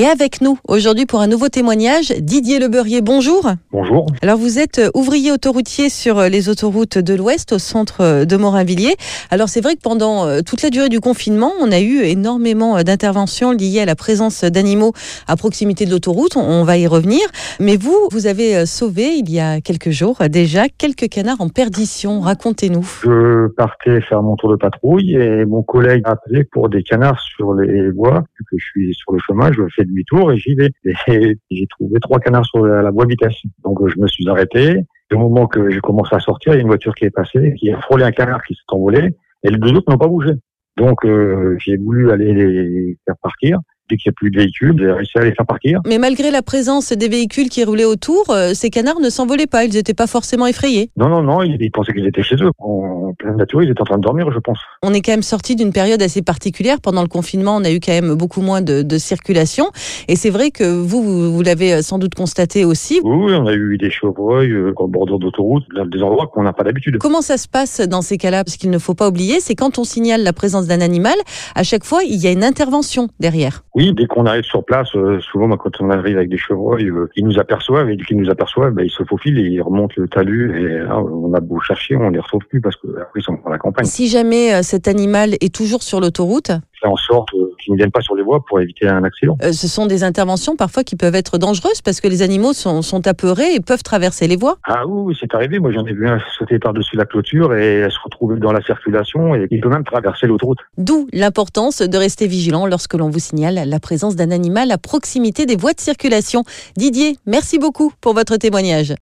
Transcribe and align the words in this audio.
est 0.00 0.06
avec 0.06 0.40
nous 0.40 0.58
aujourd'hui 0.66 1.04
pour 1.04 1.20
un 1.20 1.26
nouveau 1.26 1.48
témoignage. 1.48 2.10
Didier 2.20 2.58
Lebeurier, 2.58 3.02
bonjour. 3.02 3.50
Bonjour. 3.70 4.06
Alors 4.22 4.38
vous 4.38 4.58
êtes 4.58 4.80
ouvrier 4.94 5.30
autoroutier 5.30 5.90
sur 5.90 6.22
les 6.22 6.48
autoroutes 6.48 6.96
de 6.96 7.14
l'Ouest 7.14 7.52
au 7.52 7.58
centre 7.58 8.24
de 8.24 8.36
Morinvilliers. 8.36 8.94
Alors 9.30 9.48
c'est 9.48 9.60
vrai 9.60 9.74
que 9.74 9.80
pendant 9.82 10.26
euh, 10.26 10.40
toute 10.40 10.62
la 10.62 10.70
durée 10.70 10.88
du 10.88 11.00
confinement, 11.00 11.52
on 11.60 11.70
a 11.70 11.80
eu 11.80 12.00
énormément 12.02 12.82
d'interventions 12.82 13.52
liées 13.52 13.80
à 13.80 13.84
la 13.84 13.94
présence 13.94 14.42
d'animaux 14.44 14.92
à 15.28 15.36
proximité 15.36 15.84
de 15.84 15.90
l'autoroute. 15.90 16.36
On 16.36 16.64
va 16.64 16.78
y 16.78 16.86
revenir. 16.86 17.20
Mais 17.58 17.76
vous, 17.76 18.08
vous 18.10 18.26
avez 18.26 18.56
euh, 18.56 18.66
sauvé 18.66 19.16
il 19.18 19.30
y 19.30 19.38
a 19.38 19.60
quelques 19.60 19.90
jours 19.90 20.18
déjà 20.30 20.68
quelques 20.68 21.08
canards 21.08 21.40
en 21.40 21.48
perdition. 21.48 22.20
Racontez-nous. 22.20 23.00
Je 23.02 23.48
partais 23.48 24.00
faire 24.02 24.22
mon 24.22 24.36
tour 24.36 24.50
de 24.50 24.56
patrouille 24.56 25.14
et 25.14 25.44
mon 25.44 25.62
collègue 25.62 26.02
m'a 26.04 26.12
appelé 26.12 26.44
pour 26.44 26.68
des 26.68 26.82
canards 26.82 27.20
sur 27.20 27.52
les 27.54 27.90
voies. 27.90 28.24
Vu 28.38 28.44
que 28.50 28.56
je 28.56 28.64
suis 28.64 28.94
sur 28.94 29.12
le 29.12 29.18
chemin, 29.18 29.50
je 29.52 29.62
fais 29.76 29.84
demi-tour 29.90 30.32
et 30.32 30.38
j'y 30.38 30.54
vais. 30.54 30.70
Et 31.08 31.36
j'ai 31.50 31.66
trouvé 31.66 32.00
trois 32.00 32.18
canards 32.18 32.46
sur 32.46 32.64
la, 32.64 32.90
voie 32.90 33.06
vitesse. 33.06 33.36
Donc 33.64 33.86
je 33.86 33.98
me 33.98 34.06
suis 34.06 34.28
arrêté. 34.28 34.84
Au 35.12 35.18
moment 35.18 35.46
que 35.46 35.70
j'ai 35.70 35.80
commencé 35.80 36.14
à 36.14 36.20
sortir, 36.20 36.52
il 36.52 36.56
y 36.56 36.58
a 36.60 36.62
une 36.62 36.68
voiture 36.68 36.94
qui 36.94 37.04
est 37.04 37.10
passée, 37.10 37.54
qui 37.58 37.70
a 37.70 37.80
frôlé 37.80 38.04
un 38.04 38.12
canard 38.12 38.42
qui 38.42 38.54
s'est 38.54 38.60
envolé 38.68 39.10
et 39.42 39.50
les 39.50 39.58
deux 39.58 39.72
autres 39.72 39.90
n'ont 39.90 39.98
pas 39.98 40.06
bougé. 40.06 40.32
Donc 40.76 41.04
euh, 41.04 41.56
j'ai 41.58 41.76
voulu 41.76 42.10
aller 42.10 42.32
les 42.32 42.98
faire 43.04 43.16
partir 43.20 43.58
dès 43.90 43.96
qu'il 43.96 44.08
n'y 44.08 44.12
a 44.12 44.16
plus 44.16 44.30
de 44.30 44.38
véhicules, 44.38 44.74
j'ai 44.78 44.92
réussi 44.92 45.18
à 45.18 45.24
les 45.24 45.34
faire 45.34 45.46
partir. 45.46 45.80
Mais 45.86 45.98
malgré 45.98 46.30
la 46.30 46.42
présence 46.42 46.92
des 46.92 47.08
véhicules 47.08 47.48
qui 47.48 47.64
roulaient 47.64 47.84
autour, 47.84 48.30
euh, 48.30 48.52
ces 48.54 48.70
canards 48.70 49.00
ne 49.00 49.10
s'envolaient 49.10 49.46
pas, 49.46 49.64
ils 49.64 49.74
n'étaient 49.74 49.94
pas 49.94 50.06
forcément 50.06 50.46
effrayés. 50.46 50.90
Non, 50.96 51.08
non, 51.08 51.22
non, 51.22 51.42
ils, 51.42 51.70
pensaient 51.70 51.92
qu'ils 51.92 52.06
étaient 52.06 52.22
chez 52.22 52.36
eux. 52.36 52.50
En 52.58 53.12
pleine 53.18 53.36
nature, 53.36 53.62
ils 53.62 53.70
étaient 53.70 53.80
en 53.80 53.84
train 53.84 53.98
de 53.98 54.02
dormir, 54.02 54.30
je 54.32 54.38
pense. 54.38 54.58
On 54.82 54.94
est 54.94 55.00
quand 55.00 55.12
même 55.12 55.22
sorti 55.22 55.56
d'une 55.56 55.72
période 55.72 56.00
assez 56.02 56.22
particulière. 56.22 56.80
Pendant 56.80 57.02
le 57.02 57.08
confinement, 57.08 57.56
on 57.56 57.64
a 57.64 57.70
eu 57.70 57.80
quand 57.80 57.92
même 57.92 58.14
beaucoup 58.14 58.40
moins 58.40 58.62
de, 58.62 58.98
circulation. 58.98 59.66
Et 60.08 60.16
c'est 60.16 60.30
vrai 60.30 60.50
que 60.50 60.64
vous, 60.64 61.32
vous, 61.32 61.42
l'avez 61.42 61.80
sans 61.82 61.98
doute 61.98 62.14
constaté 62.14 62.64
aussi. 62.64 63.00
Oui, 63.02 63.32
on 63.34 63.46
a 63.46 63.54
eu 63.54 63.78
des 63.78 63.90
chevreuils 63.90 64.50
euh, 64.50 64.72
au 64.76 64.86
bord 64.88 65.06
d'autoroute, 65.06 65.64
des 65.86 66.02
endroits 66.02 66.26
qu'on 66.26 66.42
n'a 66.42 66.52
pas 66.52 66.64
d'habitude. 66.64 66.98
Comment 66.98 67.22
ça 67.22 67.38
se 67.38 67.48
passe 67.48 67.80
dans 67.80 68.02
ces 68.02 68.18
cas-là? 68.18 68.44
Parce 68.44 68.56
qu'il 68.56 68.70
ne 68.70 68.78
faut 68.78 68.94
pas 68.94 69.08
oublier, 69.08 69.40
c'est 69.40 69.54
quand 69.54 69.78
on 69.78 69.84
signale 69.84 70.22
la 70.22 70.32
présence 70.32 70.66
d'un 70.66 70.80
animal, 70.80 71.14
à 71.54 71.62
chaque 71.62 71.84
fois, 71.84 72.02
il 72.04 72.16
y 72.16 72.26
a 72.26 72.30
une 72.30 72.44
intervention 72.44 73.08
derrière. 73.20 73.64
Oui, 73.74 73.79
dès 73.92 74.06
qu'on 74.06 74.26
arrive 74.26 74.44
sur 74.44 74.64
place, 74.64 74.94
euh, 74.94 75.20
souvent 75.20 75.48
quand 75.56 75.80
on 75.80 75.90
arrive 75.90 76.16
avec 76.16 76.28
des 76.28 76.38
chevreuils, 76.38 76.88
euh, 76.88 77.08
ils 77.16 77.24
nous 77.24 77.38
aperçoivent 77.38 77.90
et 77.90 77.96
qu'ils 77.96 78.16
nous 78.16 78.30
aperçoivent, 78.30 78.72
ben, 78.72 78.84
ils 78.84 78.90
se 78.90 79.02
faufilent 79.04 79.38
et 79.38 79.48
ils 79.48 79.62
remontent 79.62 79.94
le 79.96 80.08
talus 80.08 80.62
et 80.62 80.82
on 80.90 81.32
a 81.34 81.40
beau 81.40 81.60
chercher, 81.60 81.96
on 81.96 82.10
les 82.10 82.20
retrouve 82.20 82.44
plus 82.48 82.60
parce 82.60 82.76
qu'après 82.76 83.20
ils 83.20 83.22
sont 83.22 83.38
dans 83.44 83.50
la 83.50 83.58
campagne. 83.58 83.86
Si 83.86 84.08
jamais 84.08 84.54
euh, 84.54 84.62
cet 84.62 84.88
animal 84.88 85.34
est 85.40 85.54
toujours 85.54 85.82
sur 85.82 86.00
l'autoroute, 86.00 86.52
en 86.86 86.96
sorte 86.96 87.30
qu'ils 87.62 87.72
ne 87.72 87.76
viennent 87.76 87.90
pas 87.90 88.00
sur 88.00 88.14
les 88.14 88.22
voies 88.22 88.44
pour 88.46 88.60
éviter 88.60 88.88
un 88.88 89.04
accident. 89.04 89.36
ce 89.40 89.68
sont 89.68 89.86
des 89.86 90.04
interventions 90.04 90.56
parfois 90.56 90.84
qui 90.84 90.96
peuvent 90.96 91.14
être 91.14 91.38
dangereuses 91.38 91.82
parce 91.82 92.00
que 92.00 92.08
les 92.08 92.22
animaux 92.22 92.52
sont, 92.52 92.82
sont 92.82 93.06
apeurés 93.06 93.54
et 93.54 93.60
peuvent 93.60 93.82
traverser 93.82 94.26
les 94.26 94.36
voies. 94.36 94.58
Ah 94.64 94.86
oui, 94.86 95.16
c'est 95.18 95.34
arrivé. 95.34 95.58
Moi, 95.58 95.72
j'en 95.72 95.84
ai 95.84 95.92
vu 95.92 96.08
un 96.08 96.18
sauter 96.38 96.58
par-dessus 96.58 96.96
la 96.96 97.04
clôture 97.04 97.54
et 97.54 97.88
se 97.90 97.98
retrouver 98.04 98.38
dans 98.38 98.52
la 98.52 98.62
circulation 98.62 99.34
et 99.34 99.46
il 99.50 99.60
peut 99.60 99.68
même 99.68 99.84
traverser 99.84 100.26
l'autoroute. 100.26 100.58
D'où 100.78 101.06
l'importance 101.12 101.82
de 101.82 101.98
rester 101.98 102.26
vigilant 102.26 102.66
lorsque 102.66 102.94
l'on 102.94 103.10
vous 103.10 103.18
signale 103.18 103.62
la 103.66 103.80
présence 103.80 104.16
d'un 104.16 104.30
animal 104.30 104.70
à 104.70 104.78
proximité 104.78 105.46
des 105.46 105.56
voies 105.56 105.72
de 105.72 105.80
circulation. 105.80 106.44
Didier, 106.76 107.16
merci 107.26 107.58
beaucoup 107.58 107.92
pour 108.00 108.14
votre 108.14 108.36
témoignage. 108.36 108.94